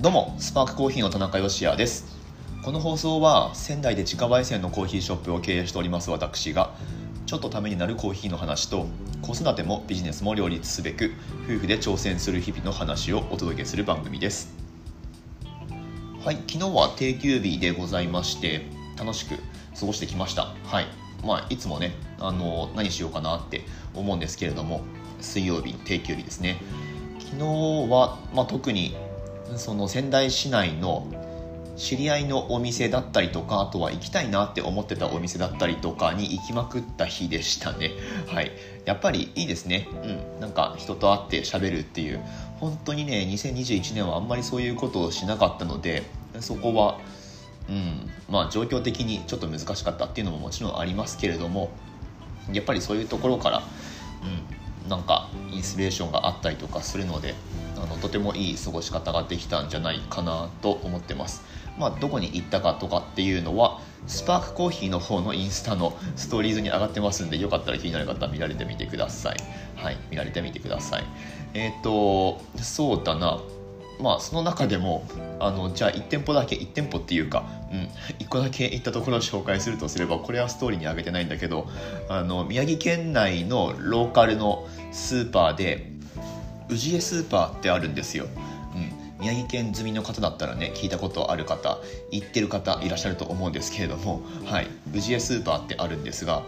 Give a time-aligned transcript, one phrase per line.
[0.00, 2.16] どうもスパークコーヒーの田中芳也です。
[2.62, 6.72] この放送は仙台で自家焙煎のコーヒーショップを経営しております私が
[7.26, 8.86] ちょっとためになるコーヒーの話と
[9.22, 11.10] 子育てもビジネスも両立すべく
[11.46, 14.54] 夫婦で挑戦する日々の話をお届けする番組です。
[16.24, 19.34] はい昨日は定休日でございまして楽しく
[19.80, 20.54] 過ごしてきました。
[20.62, 20.86] はい。
[21.24, 21.90] まあいつもね
[22.20, 23.62] あの何しようかなって
[23.94, 24.82] 思うんですけれども
[25.20, 26.60] 水曜日定休日ですね。
[27.18, 28.94] 昨日は、まあ、特に
[29.56, 31.06] その仙台市内の
[31.78, 37.92] 知り合いのお店だったりとかあとは行きたいなって思ってたお店だったりとかに行きまくった日でしたね。
[38.26, 38.50] はい。
[38.84, 39.88] やっぱりいいですね。
[40.02, 40.40] うん。
[40.40, 42.20] なんか人と会って喋るっていう。
[42.58, 46.02] 本当にね2021年はあんまりそういうことをしなかったので
[46.40, 46.98] そこは
[47.68, 48.10] うん。
[48.28, 51.70] まあ状況的にちょっと難しかったっていうのももちろんありますけれども
[52.52, 53.62] やっぱりそういうところから
[54.22, 54.88] うん。
[54.88, 57.34] なんかインスピレーションがあったりとかするので
[57.82, 61.42] あのとてもいい過ごし方ができたんじゃないかなと思ってます。
[61.78, 69.36] まあ、どこに行ったかとかっていうのはスパークコーヒーの方のインスタのストーリーズに上がってますんでよかったら気になる方は見られてみてください。
[69.76, 71.04] はい、見られてみてください。
[71.54, 73.40] えっ、ー、とそうだな
[74.00, 75.04] まあその中でも
[75.40, 81.68] あのじゃあ1店舗だけ1店舗っていうか、うん、1個だけ行ったところを紹介するとすればこれはストーリーに上げてないんだけど
[82.08, 85.92] あの宮城県内のローカルのスーパーで
[86.70, 88.26] 氏家スーパーってあるんですよ。
[88.74, 91.78] うん宮城県済みの方だったらね聞いたことある方
[92.12, 96.44] 行ってる方いらっしゃると思うんですけれどもはい氏家スーパーってあるんですが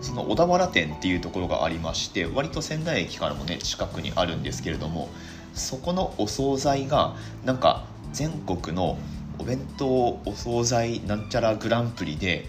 [0.00, 5.10] その小田原店っていうところがありまして割と仙台駅からもね近くにあるんですけれども
[5.52, 7.14] そこのお惣菜が
[7.44, 8.96] なんか全国の
[9.38, 12.46] お弁当お惣菜なんちゃらグランプリで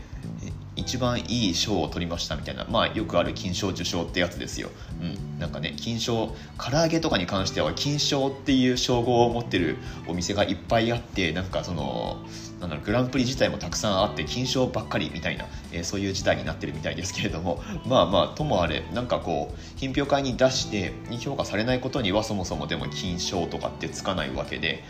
[0.79, 4.69] 一番いい賞を取りましたみたいなまあよくある金賞受賞ってやつですよ、
[5.01, 5.05] う
[5.37, 9.77] ん、なんかね金賞唐揚げとかに関しては金賞っていう称号を持ってる
[10.07, 12.17] お店がいっぱいあってなんかその
[12.59, 24.83] なんだろうグランプリ自体もたくさんあって金賞ばっかりみたいな、えー、そういう事態になってるみたいですけれどもまあまあともあれなんかこう品評会に出してに評価されないことにはそもそもでも金賞とかってつかないわけで、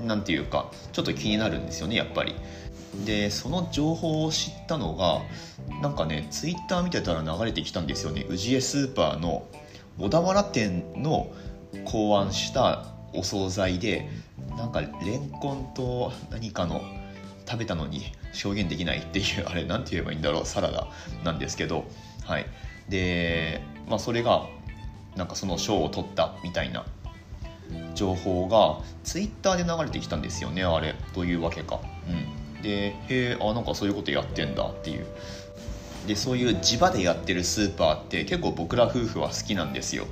[0.00, 2.34] うん、なんていうかちょっと気になるんですよねやっぱり。
[3.04, 5.20] でその情報を知ったのが
[5.82, 8.26] なんかねツイッター見てたら流れてきたんですよね。
[8.30, 9.46] 氏家スーパーの
[9.98, 11.30] 小田原店の
[11.84, 14.08] 考案したお惣菜で
[14.56, 16.82] なんかレンコンと何かの
[17.48, 18.12] 食べたのに
[18.44, 20.88] 表現できないっていうあれ何て言えばいいんだろうサラダ
[21.24, 21.84] なんですけど
[22.24, 22.46] はい。
[22.88, 24.46] でまあそれが
[25.16, 26.84] なんかその賞を取ったみたいな
[27.94, 31.80] 情報がツイッターで流れてきたんですよねあれどういうわけか。
[32.08, 32.45] うん。
[32.66, 35.06] でへえあなんかそういうことやってんだっていう。
[36.06, 40.06] でそういう地場でやってるスーパーって結構僕ら夫婦は好きなんですよ、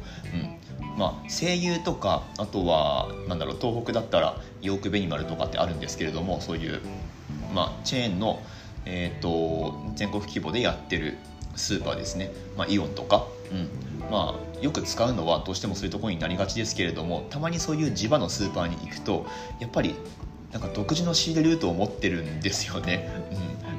[0.81, 0.99] うん。
[0.99, 6.81] まあ、声優とかあとはなんだろう東北だったらヨークベニマルとかってあるんですけれどもそういう、
[7.55, 8.43] まあ、チェーンの、
[8.87, 11.17] えーと、全国規模でやってる
[11.55, 13.69] スーパーですね、まあ、イオンとか、うん。
[14.11, 19.27] まあ、よく使うのはどうしてもそういうところになりがちですけれどもたまにそういう地場のスーパーに行くと
[19.61, 19.95] やっぱり
[20.55, 23.11] なんか独自の仕入れルートを持ってるんですよね、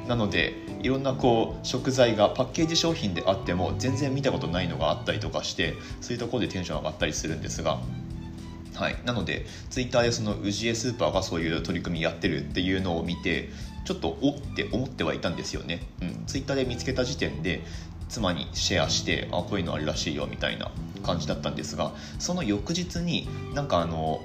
[0.02, 7.80] うん、なのでいろんなこう食材がパッケージ商品であっても全然見たことないのがあったりとかしてそういうところでテンション上がったりするんですが。
[8.74, 13.48] はい、なのでツイッターでその氏家スーパーがそういう取り組みやってるっていうのを見て
[13.86, 17.62] ちょっとおって思ってはいたんですよね、うん、ツイッターで見つけた時点で
[18.10, 20.70] 妻にシェアしてあこういうのあるらしいよみたいな
[21.02, 24.20] 感じだったんですがその翌日になんかあの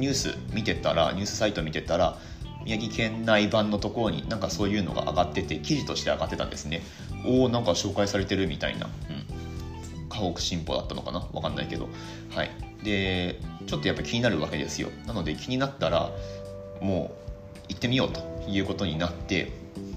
[0.00, 2.18] ニュース見てたらニュースサイト見てたら
[2.64, 6.82] 宮城県内版のところになんかそういうのが上がってて記事として上がってたんですね。
[7.24, 11.26] おおんか紹介されてるみたいな、うん、河北新報だったのかな？
[11.32, 11.88] わかんないけど。
[12.30, 12.50] はい。
[12.82, 14.88] でちょっとやっぱ気になるわけですよ。
[15.06, 16.10] なので気になったら
[16.80, 19.52] もう行ってみようということになって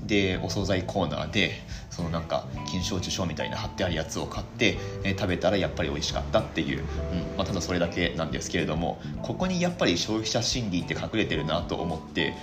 [0.05, 1.51] でお惣菜コーナーで
[1.93, 7.37] そのなんか金賞受賞みたいな貼ってあるやつを買って、えー、食べたらやっぱり美味しかったっていう、うん。
[7.37, 12.33] まあ、ただそれだけなんですけれどもここにやっぱり消費者心理って隠れてるなと思って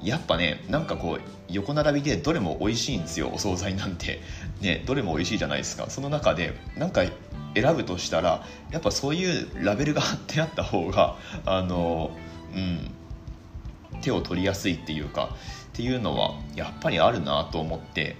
[0.00, 4.20] やっぱねなんかこう横並びでどれも美味しいんですよお惣菜なんて。
[4.62, 5.90] ねどれも美味しいじゃないですか。
[5.90, 7.02] その中でなんか
[7.54, 12.12] 選ぶとしたらやっぱそういうラベルが貼ってあった方があの
[12.54, 12.90] うん
[14.02, 15.30] 手を取りやすいっていうか
[15.68, 18.16] っていうのはやっぱりあるなと思って。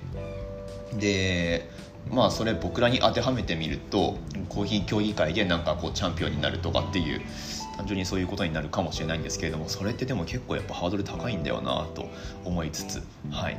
[0.99, 1.69] で
[2.11, 4.17] まあそれ僕らに当てはめてみると
[4.49, 7.21] コーヒー競技会でなんかこうチャンピオンになるとかっていう
[7.77, 12.09] 単純にそういうことになるかもしれないんですけれどもそれってでも結構やっぱハードル高いんだよなと
[12.45, 13.59] 思いつつはい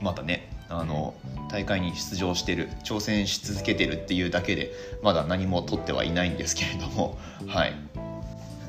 [0.00, 1.14] またねあの
[1.50, 4.72] 大会に出場してる挑戦し続けてるっていうだけで
[5.02, 7.74] まだ何も取ってはいないんですけれどもはい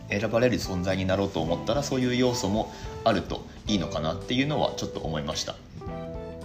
[0.09, 2.74] 選ばれる存在になろうと思ったらそういう要素も
[3.06, 5.56] あるといいのかなっていうのはちょっと思いました。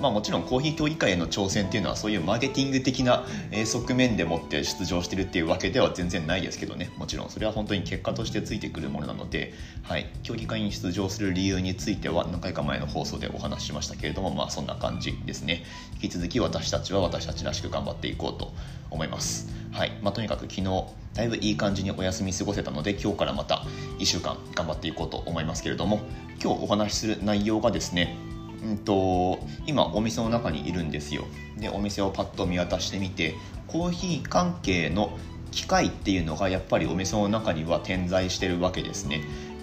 [0.00, 3.25] まあ、もちろんコーヒー競技会への挑戦っていうのはそういうマーケティング的な
[3.64, 6.90] 側面でもって出場してるっていうわけでは全然ないですけどね。
[6.98, 15.64] もちろんそれは本当に結果としてついてくるものなので、はい、競技会に出場する理由については何回か前の放送でお話ししましたけれどもまあそんな感じですね。
[15.94, 18.52] 引き続き私たちは私たちらしく頑張っていこうと
[18.90, 19.48] 思います。
[19.72, 19.93] はい。
[20.02, 20.84] まあ、とにかく昨日
[21.14, 23.64] だいぶいい感じにお休み過ごせたので今日からまた
[23.98, 26.00] 1週間頑張っていこうと思いますけれども
[26.43, 28.16] 今日お話しする内容がですね
[28.62, 31.25] うんと、今お店の中にいるんですよ。
[31.58, 33.35] でお店をパッと見渡してみて
[33.67, 35.17] コーヒー関係の
[35.50, 39.23] 機械っていうのがやっぱりお店の中には点在してるわけですね。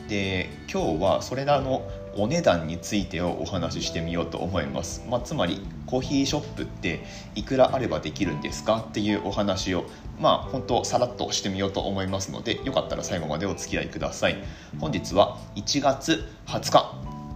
[0.10, 7.04] で今日はそれらのお値段についてをお話ししてみようと思います、まあ、つまりコーヒーショップって
[7.36, 9.86] いくらあればできるんですかっていうお話を
[10.20, 14.36] まあ本当さらっとしてみようと思いますのでよかったら最後までお付き合いください。
[14.80, 16.94] 本日は1月20日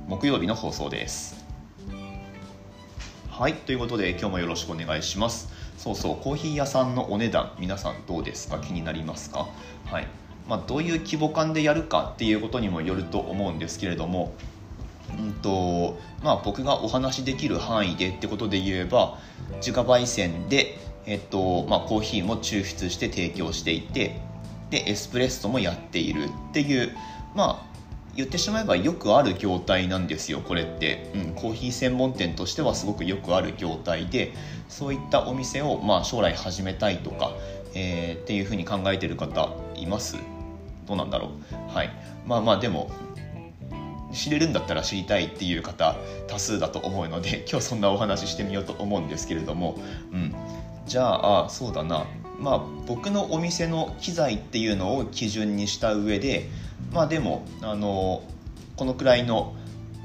[0.08, 1.37] 木曜日の放送です。
[3.38, 5.54] はいということで今日もよろしくお願いします。
[5.78, 8.58] そうそうコーヒー屋さんのお値段皆さんどうですか？
[8.58, 9.48] 気になりますか？
[9.86, 10.08] はい。
[10.50, 14.34] まあ、どういう規模感でやるかっていうことにもよると思うんですけれども
[15.20, 19.20] うんとまあ、僕がお話しできる範囲でってことで言えば
[19.58, 24.20] 自家焙煎で、えっとまあ、コーヒーも抽出して提供していて
[24.72, 26.92] でエスプレッソもやっているっていう
[27.36, 27.67] まあ
[28.18, 34.34] 言ってしまえばよくある業態なんですよこれって、うん、コーヒー専門店としてはすごくよくある業態で
[34.68, 37.32] そういったお店を、まあ、将来始めたいとか、
[37.76, 40.18] えー、っていうふうに考えてる方います？
[40.88, 41.76] どうなんだろう？
[41.76, 41.92] はい。
[42.26, 42.90] まあまあでも
[44.12, 45.96] 知れるんだったら知りたいっていう方
[46.28, 49.78] 多数だと思うので 今日そんなお話ししてみようと思うんですけれども、
[50.12, 50.34] うん、
[50.88, 52.08] じゃあそうだな。
[52.40, 56.50] まあ僕のお店の機材っていうのを基準にした上で
[56.92, 58.24] まあでもあの
[58.76, 59.56] このくらいの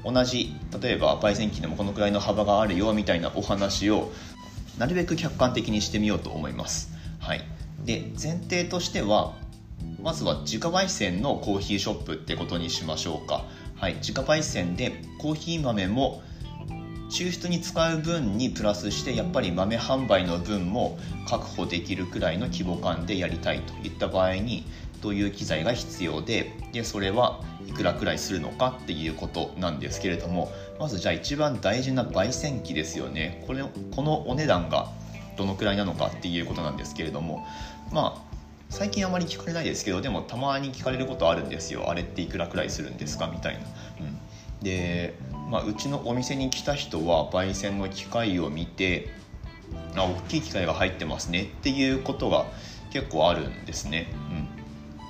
[0.04, 4.10] 同じ例えば焙煎機でもこのくらいの幅があるよみたいなお話を
[4.78, 6.92] なるべく客観的にしてみようと思います。
[7.18, 7.44] はい、
[7.84, 9.34] で前提としては
[10.02, 13.44] まずは自家焙煎のコーヒーショップってことにしましょうか。
[13.76, 16.22] はい、自家焙煎でコーヒー豆も
[17.10, 20.98] 抽出に使う分にプラスしてやっぱり豆販売の分も
[21.28, 24.64] 確保できるくらいの規模感でやりたいといった場合に
[25.02, 33.64] どういう機材が必要ででそれはいくらくらいするのかっていうことなんですけれどもまずじゃあ一番大事な焙煎機ですよねこれ
[33.94, 34.88] このお値段が
[35.36, 37.46] どのくらいなのかっていうことなんですけれども
[37.92, 38.32] まあ
[38.70, 43.60] 最近あまり聞かれないですけどでもたまに聞かれることあるんですよあれっていくらくらいするんですかみたいな。
[44.00, 44.18] うん、
[44.64, 45.14] で、
[45.50, 49.10] まあ、うちのお店に来た人は焙煎の機械を見て
[49.94, 52.46] あ大きい機械が入ってますねっていうことが
[52.92, 54.08] 結構あるんですね。
[54.56, 54.61] うん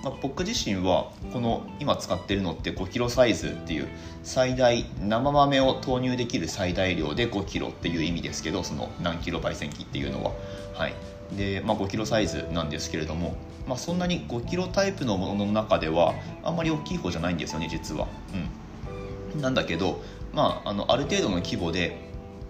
[0.02, 3.88] まあ、僕自身はこの今使ってるのって5キロサイズっていう
[4.25, 10.32] 最大生豆を投入できる最大量で5キロっていう意味ですけどその何キロ焙煎機っていうのは。
[10.75, 10.94] はい。
[11.37, 18.06] で、まあ、5キロサイズなんですけれども、まあ、そんなに5キロタイプのものの中ではあんまり大きい方じゃないんですよね実は、
[19.34, 20.02] うん、なんだけど、
[20.34, 21.96] まあ、あのある程度の規模で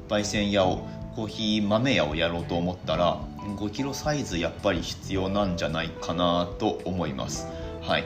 [0.09, 7.47] 焙煎屋をコーヒー豆屋をやろうと思ったら5キロサイズやっぱり必要なんじゃないかなと思います。
[7.83, 8.05] はい。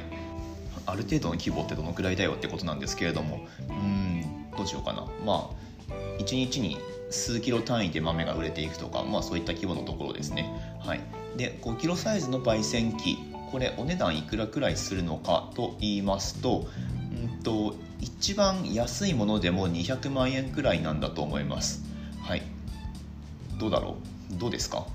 [0.87, 3.47] ある程度の規模ってどのくらいだよってことなんですけれども。
[3.69, 5.07] うんどうしようかな。
[5.25, 5.50] ま
[5.88, 6.78] あ1日に
[7.11, 10.50] 数キロ単位で豆が売れていくとか、まあ、そういった規模のところですね、
[10.81, 11.00] はい、
[11.37, 13.19] で5キロサイズの焙煎機。
[13.52, 16.66] これお値段いくらくらいするのかと言いますと
[17.12, 21.85] うんと一番安いものでも200万円くらいなんだと思います。
[22.23, 22.43] はい。
[23.59, 23.97] どうだろ
[24.35, 24.38] う？
[24.38, 24.87] どうですか？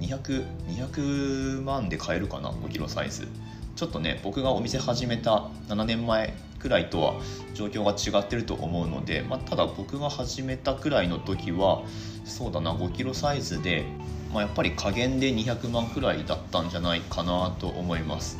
[0.00, 3.28] 200 200万で買えるかな？5キロサイズ。
[3.76, 7.14] ちょっとね僕がお店始めた7年前くらいとは
[7.54, 11.82] 状況が違ってると思うので、まあ、ただ僕が始めたくらいの時は
[12.24, 13.84] そうだな5キロサイズで、
[14.32, 18.38] まあ、やっぱり加減で200万くらいだったんじゃないかなと思います。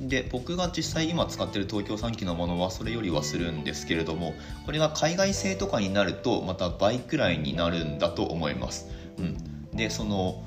[0.00, 4.34] で僕が実際今使ってる東京3機のものはそれよりはするんですけれども
[4.66, 10.44] これが海外製とかになるとまた倍くらいになるんだと思います、うん、でその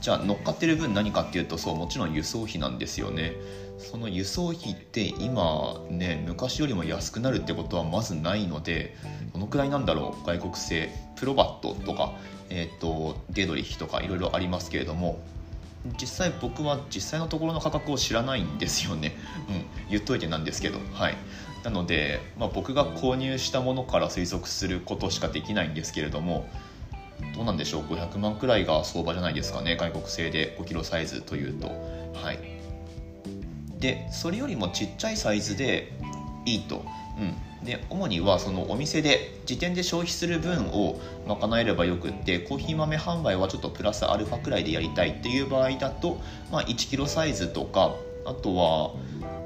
[0.00, 3.32] じゃあ乗っかってる分何かっていうとそうもちろん輸送費なんですよね。
[3.78, 8.94] その輸送費って今ね昔よりも安くなるってことはまずないので
[9.32, 12.12] どのくらいなんだろう外国製プロバットとか、
[12.50, 15.18] えーと、ゲドリヒとかいろいろありますけれども
[15.98, 19.16] 実際僕は実際のところの価格を知らないんですよね、
[19.48, 21.16] うん、言っといてなんですけどはい。
[21.64, 26.48] なので、まあ、僕が購入したものから推測することしかできないんですけれども
[27.34, 29.76] どうなんでしょう？500万くらいが相場じゃないですかね。
[29.76, 31.68] 外国製で5キロサイズというと。
[31.68, 32.60] はい。
[33.80, 35.92] でそれよりもちっちゃいサイズで
[36.44, 36.84] いいと、
[37.18, 46.20] うん、で主にはそのお店で時点で消費する分を賄えればよくってコーヒー豆販売はちょっとプラスアルファくらいでやりたいっていう場合だと、
[46.52, 47.94] まあ、1キロサイズとか
[48.26, 48.94] あとは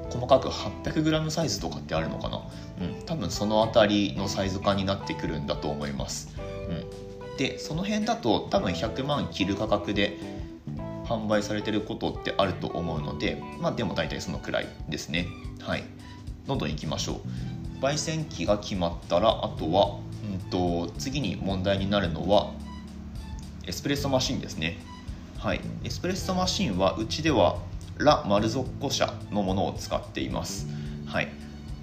[0.09, 2.41] 細かく 800g サイズとかってあるのかな、
[2.81, 6.34] うん、多分その辺りのサイズ感になってくるんだと思います、
[7.37, 10.17] でその辺だと多分100万切る価格で
[11.05, 15.27] 販売されてることってあると思うのでまあでも大体そのくらいですね。
[15.61, 15.83] はい。
[16.47, 17.83] どんどんいきましょう。
[17.83, 22.53] 焙煎機が決まったらあとは、うんと、次に問題になるのは
[23.65, 24.77] エスプレッソマシンですね。
[25.37, 25.61] はい。
[25.83, 27.57] エスプレッソマシンはうちでは
[27.97, 30.67] ラ・マルゾッコ社のものを使っています。
[31.05, 31.27] はい。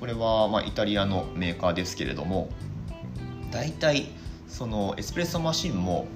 [0.02, 2.49] これはまイタリアのメーカーですけれども
[3.52, 4.09] 大体
[4.52, 6.06] そのエスプレッソマシンも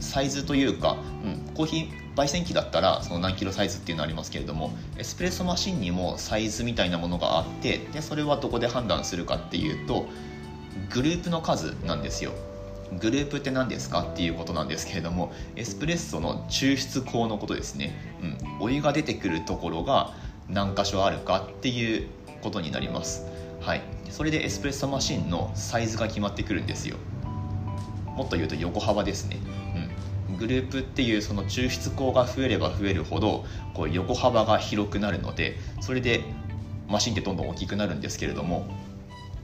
[0.00, 10.06] サイズというか、うん、コーヒー焙煎機だったらその何キロサイズっていうのありますけれどもエスプレッソマシンにもサイズみたいなものがあってでそれはどこで判断するかっていうと
[10.90, 12.32] グループの数なんですよ。
[13.00, 17.92] グループって何ですかっていうことなんですけれどもエスプレッソの抽出口のことですね、
[18.22, 20.14] うん、お湯が出てくるところが
[20.48, 22.08] 何箇所あるかっていう
[22.42, 23.26] ことになります。
[23.60, 23.82] はい。
[24.08, 26.96] それでエスプレッソマシンのサイズが決まってくるんですよ。
[28.16, 29.38] もっと言うと横幅ですね、
[30.28, 33.44] うん、グループっていうその抽出口が増えれば増えるほど
[33.74, 36.24] こう横幅が広くなるのでそれで
[36.88, 38.66] マシンってどんどん大きくなるんですけれども。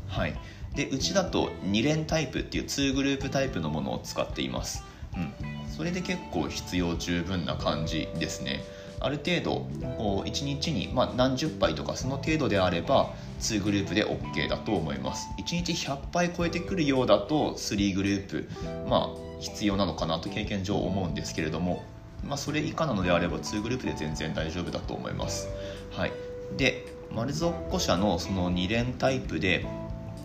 [0.08, 0.34] はい。
[0.74, 4.82] でうちだと2連タイプっていう2グループタイプのものを使っています、
[5.14, 5.32] うん、
[5.68, 8.64] それで結構必要十分な感じですね。
[9.02, 9.66] ある程度
[9.98, 15.28] こう1日に、まあ、何十杯とかその程度であれば2グループで OK だと思います。
[15.38, 18.48] 1日100杯超えてくるようだと3グループ
[18.88, 21.82] まあ必要なのかなと経験上思うんですけれども、
[22.24, 25.48] まあ、それ以下なのであれば2グループで全然大丈夫だと思います。
[25.90, 26.12] はい。
[26.56, 29.66] でマルゾッコ社のその2連タイプで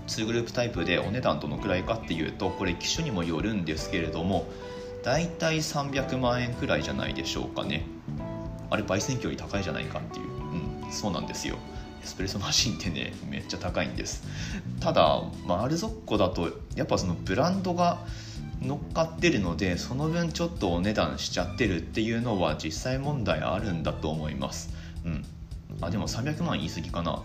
[0.08, 4.48] 2グループタイプでお値段どのくらいかっていうとこれ機種にもよるんですけれども
[5.04, 7.86] だいたい300万円くらいじゃないでしょうかね。
[8.70, 10.26] あれ焙煎機より高いじゃないかっていう。
[10.26, 11.58] うんそうなんですよ。
[12.02, 14.24] エスプレッソマシンってねめっちゃ高いんです。
[14.80, 18.00] ただ、まあ、アルゾッコだとやっぱそのブランドが
[18.62, 24.74] 乗っかってるのでその分ちょっとお値段しちゃってるっていうのは実際問題あるんだと思います。
[25.06, 25.26] うん。
[25.82, 27.24] あでも300万言い過ぎかな。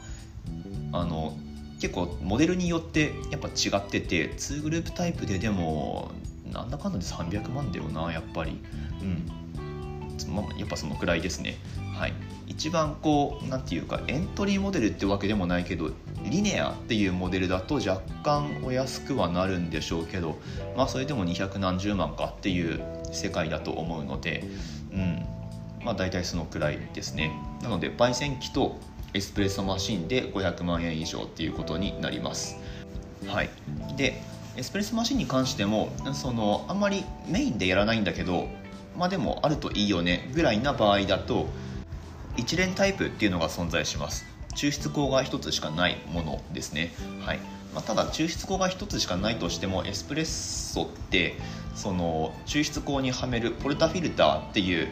[0.92, 1.36] あの
[1.80, 6.10] 結構モデルによってやっぱ違ってて2グループタイプででも
[6.52, 8.60] なんだかんだで300万だよなやっぱり。
[9.00, 9.41] うん。
[10.58, 11.56] やっぱそのくらいですね。
[11.94, 12.12] はい。
[12.46, 15.90] 一番こう何て言うかエントリーモデルってわけでもないけど
[16.28, 20.38] リネアっていうモデルだと若干お安くはなるんでしょうけど
[20.76, 24.44] まあそれでも200何十万かっていう世界だと思うので
[24.92, 25.26] うん。
[25.84, 27.32] まあ大体そのくらいですね。
[27.62, 28.78] なので焙煎機と
[29.14, 32.56] エスプレッソマシンで500万円以上っていうことになります。
[33.26, 33.50] はい。
[33.96, 34.20] で
[34.56, 38.48] エスプレッソマシンに関してもそのあんまりメインでやらないんだけど
[38.96, 41.48] まあでもあるといいよねぐらいな場合だと
[42.36, 44.24] 一連タイプっていうのが存在します。
[44.54, 46.92] 抽出口が1つしかないものですね。
[47.20, 47.38] はい。
[47.74, 51.36] まあ、ただ抽出口が1つしかないとしてもエスプレッソって
[51.74, 54.88] その抽出口にはめるポルタフィルターっていう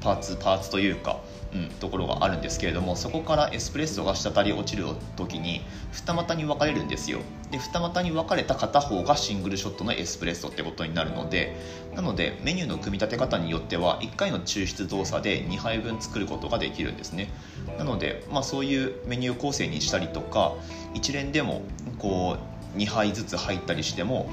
[0.00, 1.20] パーツパーツというか
[1.54, 4.84] うん、ところがあるんですけれどもそこからエスプレッソが滴り落ちる
[5.16, 5.62] 時に
[5.92, 7.20] 二股に分かれるんですよ。
[7.50, 11.56] で二股に分かれた片方がシングルショットのエスプレッソってことになるので
[11.94, 17.30] なのでメニューの組み立て方によっては1回の抽出動作で2杯分作ることができるんですね。
[17.78, 20.54] なので、まあ、そういうメニュー構成にしたりとか
[20.92, 21.62] 一連でも
[21.98, 22.36] こ
[22.74, 24.28] う2杯ずつ入ったりしても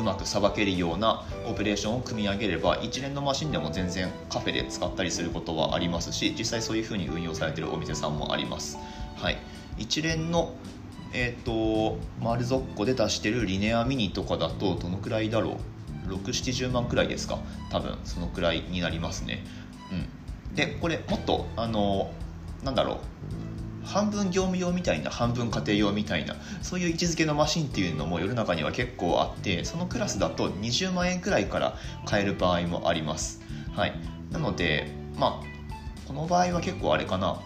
[0.00, 8.78] うまくさばけるようなオペレーションを組み上げれば一連のマシンでも全然カフェで使ったりすることはありますし実際そういうふうに運用されてるお店さんもあります。
[9.16, 9.38] はい、
[9.78, 10.54] 一連の
[11.12, 15.58] えっ、ー、とマルゾッコで出してるリネアミニとかだとどのくらいだろ
[16.08, 17.38] う？670万くらいですか？
[17.70, 19.44] 多分そのくらいになりますね。
[20.48, 22.10] うん、でこれもっとあの
[22.64, 22.98] なんだろう？
[23.84, 33.40] 半分業務用みたいな半分家庭用みたいなそういう位置づけのマシンっていうのも世の中には結構あってそのクラスだと20万円くらいから買える場合もあります。
[33.72, 33.94] はい。
[34.30, 37.40] なのでまあこの場合は結構あれかな。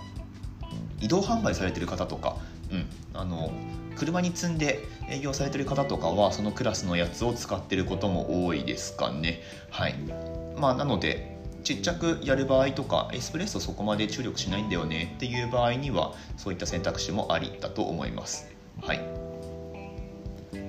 [1.01, 2.37] 移動販売されてる方とか
[2.71, 2.87] うん。
[3.13, 3.53] あの
[3.97, 9.41] 車に積んで営業されてる方とかはそのクラスのやつを使ってることも多いですかね。
[9.71, 9.95] はい。
[10.57, 11.34] まあなので
[11.65, 18.47] ちっちゃくやる場合とかエスプレッソそこまで注力しないんだよねっていう場合にはそういった選択肢もありだと思います。
[18.83, 19.01] はい。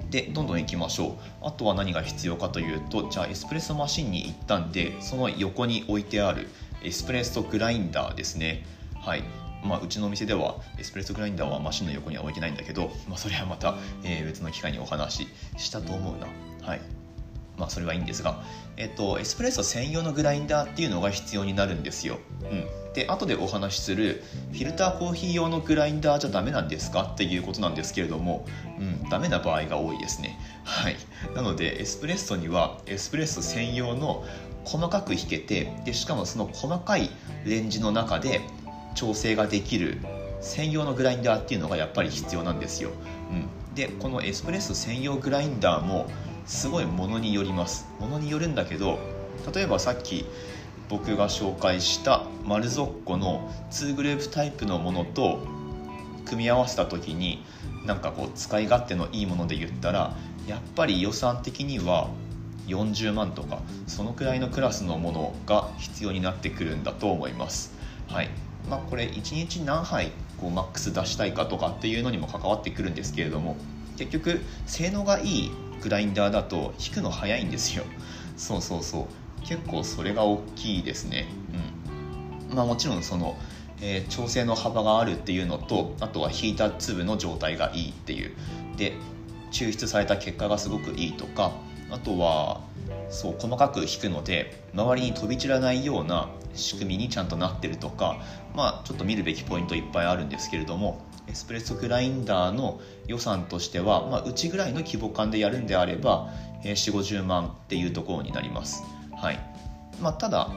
[0.09, 1.13] でどんどんいきましょう。
[1.41, 6.47] あとは何が必要かというとじゃあエスプレッソマシンに行ったんでその横に置いてある
[6.81, 8.65] エスプレッソグラインダーですね。
[9.01, 9.23] はい。
[9.65, 16.27] まあ、うちのお店ではエスプレッソグラインダーはマシンの横には置いてないんだけど、まあ、それはまた、えー、別の機会にお話ししたと思うな。
[16.65, 16.94] はい。
[17.57, 18.43] まあそれはいいんですが、
[18.77, 27.03] えっと、エスプレッソ専用のグラインダーっていうのが必要になるんですよ、うん、で後でお話しするフィルターコーヒー用のグラインダーじゃダメなんですか？
[27.03, 28.45] っていうことなんですけれども、
[28.79, 30.37] うん、ダメな場合が多いですね。
[30.63, 30.95] はい。
[31.35, 34.25] なのでエスプレッソにはエスプレッソ専用の
[34.65, 37.09] 細かく引けてでしかもその細かい
[37.45, 38.41] レンジの中で
[38.95, 39.99] 調整ができる
[40.41, 42.89] 専用のグラインダーっていうのがやっぱり必要なんですよ、
[43.31, 46.07] うん、でこのエスプレッソ専用グラインダーも
[46.45, 47.87] すごいものによります。
[47.99, 48.99] ものによるんだけど
[49.53, 50.25] 例えばさっき
[50.89, 55.39] 僕が紹介したマルゾッコの2グループタイプのものと
[56.25, 57.43] 組み合わせた時に
[57.85, 60.15] なんかこう使い勝手のいいもので言ったら
[60.47, 62.09] やっぱり予算的には
[62.67, 67.73] 40万とかそのくらいのクラスのものが必要になってくるんだと思います。
[68.07, 68.29] はい。
[68.69, 73.55] まあこれ1日何杯こうマックス出したいかとかっていうのにも関わってくるんですけれども
[73.97, 77.83] 結局性能がいいグラインダーだと引くの早いんですよ。
[78.37, 79.47] そうそうそう。
[79.47, 81.27] 結構それが大きいですね。
[82.49, 82.55] うん。
[82.55, 83.37] まあもちろんその、
[83.81, 88.35] えー、調整の幅があるっていうのとあとは引いた粒の状態がいいっていう。
[88.77, 88.93] で
[89.51, 91.53] 抽出された結果がすごくいいとか
[91.91, 92.61] あとは
[93.09, 98.17] そう細かく引くので周りに飛び散らないような仕組みにちゃんとなってるとか
[98.55, 106.29] まあちょっと見るべきポイントいっぱいあるんですけれどもエスプレッソグラインダーの予算としては、まあ、うちぐらいの規模感でやるんであれば、
[106.63, 108.83] えー、4 5 0万っていうところになります、
[109.15, 109.39] はい。
[109.99, 110.49] まあ、ただ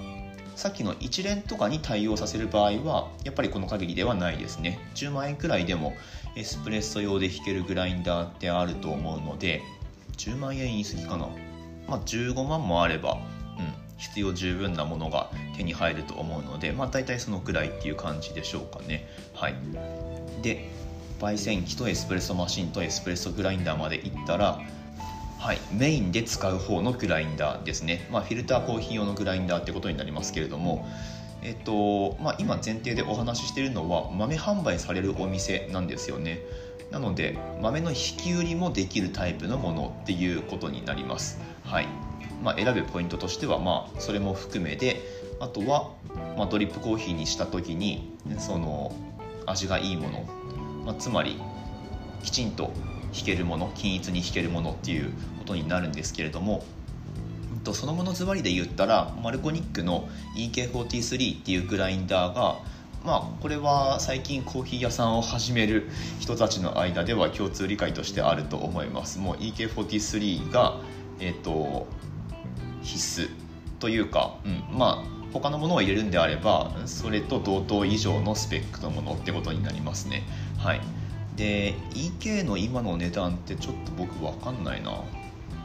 [0.56, 4.80] さっきの一連とかに対応させる場合はやっぱりこの限りではないですね。
[4.94, 5.94] 10万円くらいでも
[6.36, 9.62] エスプレッソ用で引けるグラインダーってあると思うので
[10.18, 11.28] 10万円言い過ぎかな。
[11.88, 13.18] まあ15万もあればうん
[13.96, 19.08] 必要十分なものが手に入ると思うのでまあ大体そのくらいっていう感じでしょうかね。
[19.34, 19.54] はい。
[20.42, 20.68] で
[21.20, 24.60] 焙煎機とエスプレッソマシンとエスプレッソグラインダーまでいったら
[25.38, 30.84] はい、メインで使う方のグラインダーですね、まあ、フィルターコーヒー用のグラインダーってことになりますけれども、
[31.42, 36.40] えっとまあ、今前提でお話ししているのは豆販売されるお店なんですよね。
[36.90, 41.40] なので豆の引き売りもできるタイプのものっていうことになります。
[41.64, 41.88] はい。
[42.42, 45.02] まあ、選ぶポイントとしては、まあ、それも含めで
[45.40, 45.90] あとは、
[46.36, 48.94] まあ、ドリップコーヒーにした時にその
[49.46, 50.24] 味がいいもの、
[50.84, 51.40] まあ、つまり
[52.22, 52.72] きちんと
[53.12, 56.64] 弾けるもの均一に弾けるものっていうことになるんですけれども
[57.72, 62.58] そのものズバリで言ったらマルコニックの EK43 っていうグラインダーが
[63.04, 69.18] まあこれは最近コーヒー屋さんを始める人たちの間では共通理解としてあると思います。
[69.18, 70.80] もう EK43 が
[71.20, 71.86] えっ、と
[72.82, 73.30] 必須
[73.80, 80.24] というか、うん、まあ他のものを入れるんであればそれと同等以上のスペックのものってことになりますね。
[80.58, 80.80] はい。
[81.36, 85.02] で EK の今の値段ってちょっと僕分かんないな。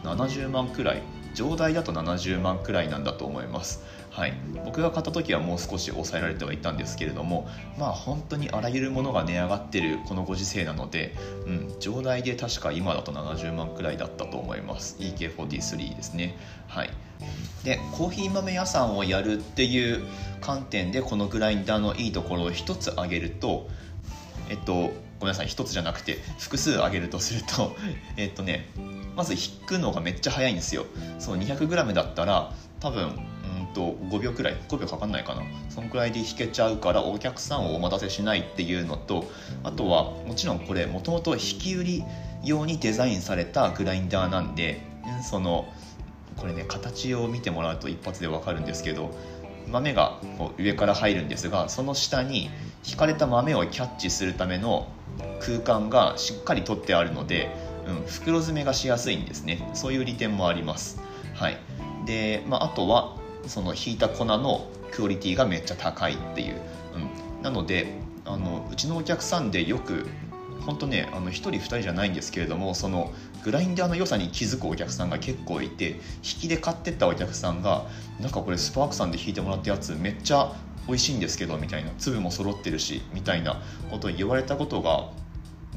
[0.03, 1.01] 70万くらい。
[1.33, 3.81] 上代だと70万くらいなんだと思います。
[4.13, 7.49] はい、僕が買った時はもう少し抑えられてはいたんですけれども
[7.79, 11.15] まあ本当にあらゆるものが値上がってるこのご時世なので、
[11.47, 14.97] うん、上代で確か今だと70万くらいだったと思います。
[14.99, 16.37] EK43 ですね。
[16.67, 16.91] はい。
[17.63, 20.03] でコーヒー豆屋さんをやるっていう
[20.41, 23.67] 観点でこのグラインダーのいいところを一つ挙げると
[24.49, 27.75] えっとごめんなさい一つじゃなくて複数挙げるとすると
[28.17, 28.69] えっとね
[29.15, 30.85] まず引くのがめっちゃ早いんですよ。
[31.17, 33.32] そう 200g だったら多分
[33.73, 35.43] と5秒くらい5秒かかんないかな。
[35.69, 39.25] そのくらいで弾けちゃうからお客さんをお待たせしないっていうのと
[39.63, 42.03] あとはもちろんこれもともと引き売り
[42.43, 44.81] 用にデザインされたグラインダーなんで
[45.23, 45.71] その
[46.37, 49.11] これね形を見てもらうと一発で分かるんですけど
[49.71, 52.49] 豆がこう上から入るんですがその下に
[52.85, 54.87] 引かれた豆をキャッチするための
[55.39, 57.49] 空間がしっかり取ってあるので、
[57.87, 59.69] うん、袋詰めがしやすいんですね。
[59.73, 60.99] そういう利点もあります。
[61.33, 61.57] はい。
[62.05, 63.15] で、まあ、あとは
[63.47, 66.55] その引いた粉のクオリティがめっちゃ高いっていう、
[66.95, 67.87] うん、なので
[68.25, 70.07] あのうちのお客さんでよく
[70.65, 73.11] 本当ねあの1人2人じゃないんですけれどもその
[73.43, 75.99] グラインダーの良さに気づくお客さんが結構いて引
[76.41, 77.85] きで買ってったお客さんが
[78.21, 80.53] なんかこれスパークさんで引いてもらったやつめっちゃ
[80.87, 85.09] 美味しいんですけどみたいな粒も揃ってるしみたいなことを言われたことが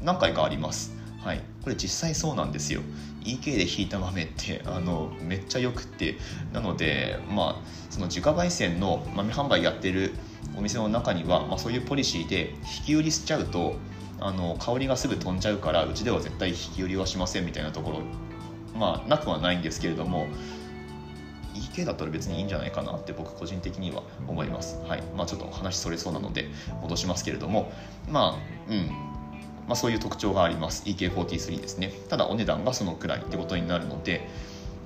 [0.03, 0.96] 何回かあります。
[1.23, 2.81] はい、これ実際そうなんですよ。
[3.23, 6.15] EK で引いた豆ってあのめっちゃよくって。
[6.53, 10.13] なのでまあその自家焙煎の豆販売やってる
[10.57, 13.75] お店の中には、まあ、そういうポリシーで引き売りしちゃうと
[14.19, 17.99] あの香りがすぐ飛んじゃうからうちでは絶対引き売りはしませんみたいなところ
[18.79, 20.27] まあなくはないんですけれども
[21.77, 24.81] 系だったら別にいいんじゃないかなって僕個人的には思います。
[24.87, 25.03] はい。
[25.15, 26.49] まあ、ちょっと話それそうなので
[26.81, 27.71] 戻しますけれども。
[28.09, 29.16] まあうん。
[29.67, 30.83] まあ、そういう特徴があります。
[30.85, 31.91] EK43 ですね。
[32.09, 34.27] ただお値段がそのくらいってことになるので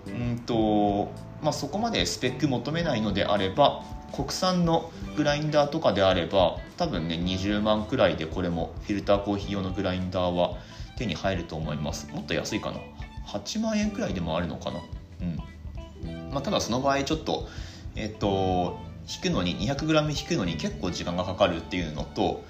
[0.07, 10.57] うんと、まあ、そこまでスペック求めないのであれば国産のグラインダーとかであれば多分ね20万くらいでこれもフィルターコーヒー用のグラインダーは
[10.97, 12.09] 手に入ると思います。
[12.11, 12.79] もっと安いかな
[13.27, 14.81] ？8万円くらいでもあるのかな？
[15.21, 16.31] うん。
[16.31, 17.47] まあ、ただその場合ちょっと
[17.95, 22.43] えっ、と引くのに 200g 引くのに結構時間がかかるっていうのと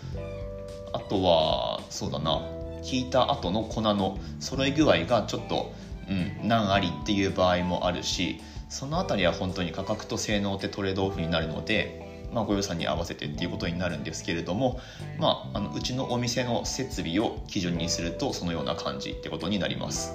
[0.93, 2.41] あとはそうだな。
[2.83, 5.73] 引いた後の粉の揃い具合がちょっと、
[6.09, 14.79] うん、難ありっていう場合もあるしその辺りは本当に価格と性能ってトレードオフになるので、まあ、ご予算に合わせてっていうことになるんですけれども、
[15.19, 20.13] まあ、あのうちのお店の設備を基準にするとそのような感じってことになります。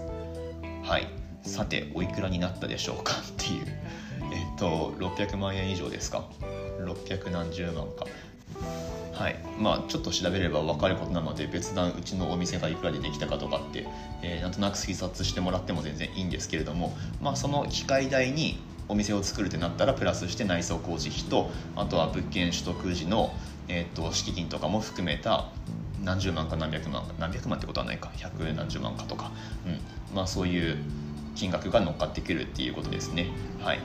[0.82, 1.06] はい。
[1.42, 3.66] さておいくらになったでしょうかっていう。
[4.32, 6.24] えっと600万円以上ですか
[6.80, 8.06] ？600何十万か。
[9.16, 9.36] はい。
[9.58, 13.86] まあ、ちょっと調べれば分かることなので別段うちのお店がいくらでできたかとかって、
[14.22, 23.34] えー、なんとなく推察してもらっても全然いいんですけれども、まあ、その機械代にお店を作るってなったらプラスして内装工事費とあとは物件取得時の、
[23.68, 25.50] えーと、敷金とかも含めた
[26.04, 28.12] 何十万か何百万何百万ってことはないか。
[28.16, 29.32] 百何十万かとか、
[29.66, 30.14] うん。
[30.14, 30.76] まあ、そういう
[31.34, 33.28] 金額が乗っかってくるっていうことですね。
[33.60, 33.80] はい。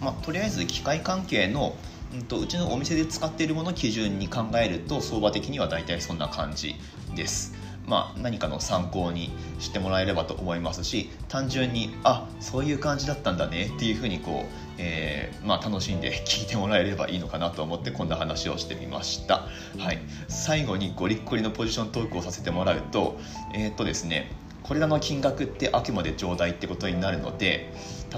[0.00, 1.76] まあ、とりあえず機械関係の
[2.12, 6.74] うんと、うちのお店で使っているものを基準に考えると相場的には大体そんな感じ
[7.14, 7.54] です。
[7.86, 23.18] まあ、何かの参考にしてもらえればと思いますし単純にあそういう感じだったんだねっていうふうにこう、えー、まあ、楽しんで聞いてもらえればいいのかなと思ってこんな話をしてみました、はい、最後にゴリッゴリのポジショントークをさせてもらうと
[23.54, 24.30] えー、っとですね
[24.62, 27.72] これらの金額ってあくまで頂戴ってことになるので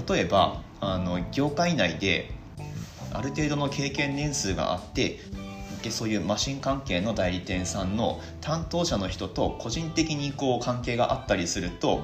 [0.07, 2.29] 例えばあの業界内で
[3.13, 5.19] ある程度の経験年数があって
[5.83, 12.03] でそういうマシン関係の代理店さんの担当者の人と個人的にこう関係があったりすると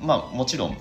[0.00, 0.76] まあもちろん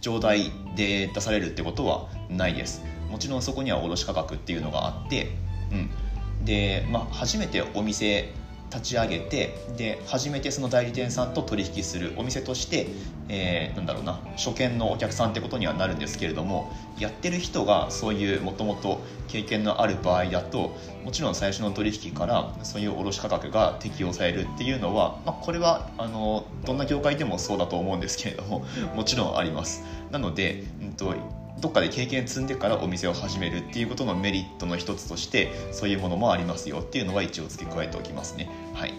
[0.00, 2.82] 上代で出されるってことはないです。
[3.10, 5.32] もちろんそこには卸価格っていうのがあって、
[5.72, 8.32] うん、で、まあ、初めてお店
[8.70, 12.86] 立ち上げてで初めてその代理店さんと取引するお店として、
[13.28, 29.82] えー、なんだろうな初見のお客さんってことにはなるんですけれどもやってる人がそういうもともと経験のある場合だともちろん最初の取引からそういう卸価格が適用されるっていうのは、まあ、これはあのどんな業界でもそうだと思うんですけれどももちろんあります。
[30.10, 31.14] なので、うんと
[31.58, 38.48] どっかで経験積んでからお店を始めるっていうことのメリットの一つとしてそういうものもありますよっていうのは一応付け加えておきますね。
[38.74, 38.94] はい。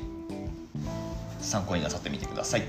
[1.39, 2.63] 参考になさってみてください。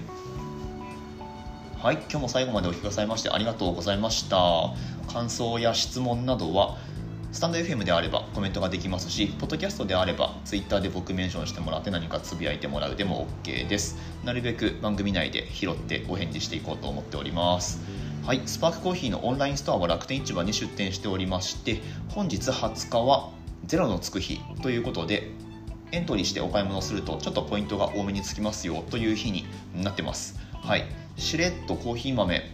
[1.79, 1.97] はい。
[1.97, 4.73] 今日も最後までお聞きくださいましてありがとうございました。
[5.13, 6.79] 感想や質問などは
[7.33, 13.97] スタンド FM であればコメントができますし、ポッドキャストであれば Twitter で僕メンションしてもらって何かつぶやいてもらうでも OK です。
[14.23, 17.81] なるべく番組内で拾ってお返事していこうと思っております。
[18.25, 21.81] はい、スパークコーヒーのオンラインストアは楽天市場に出店しておりまして
[22.11, 23.31] 本日20日は
[23.67, 25.33] ゼロのつく日ということで
[25.91, 30.39] エントリーしてお買い物するとちょっとポイントが多めにつきますよという日になってます。
[30.53, 30.85] はい
[31.17, 32.49] しれっとコーヒー豆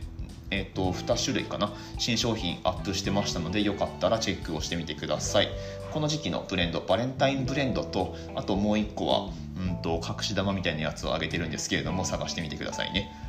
[0.51, 5.49] えっ、と2種類かな新商品アップしてましたのでよかったらチェックをしてみてください。
[5.93, 9.29] この時期のブレンドバレンタインブレンドとあともう1個は
[9.59, 13.28] うんと隠し玉みたいなやつをあげてるんですけれども探してみてくださいね。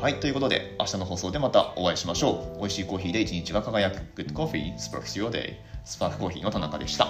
[0.00, 2.60] はい、ということで、明日の放送でまたお会いしましょう。
[2.60, 3.96] 美味しいコーヒーで一日が輝く。
[4.14, 5.56] Good Coffee Sparks Your Day。
[5.84, 7.08] スパークコーヒーの田中でした。